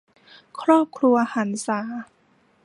[0.61, 1.79] ครอบครัวหรรษา